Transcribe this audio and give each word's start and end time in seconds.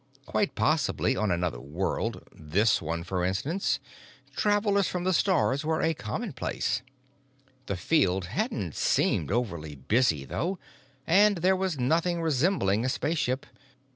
Quite 0.25 0.55
possibly 0.55 1.15
on 1.15 1.29
another 1.29 1.59
world—this 1.59 2.81
one, 2.81 3.03
for 3.03 3.23
instance—travelers 3.23 4.87
from 4.87 5.03
the 5.03 5.13
stars 5.13 5.63
were 5.63 5.79
a 5.83 5.93
commonplace. 5.93 6.81
The 7.67 7.77
field 7.77 8.25
hadn't 8.25 8.73
seemed 8.73 9.31
overly 9.31 9.75
busy, 9.75 10.25
though; 10.25 10.57
and 11.05 11.35
there 11.37 11.55
was 11.55 11.77
nothing 11.77 12.19
resembling 12.19 12.83
a 12.83 12.89
spaceship. 12.89 13.45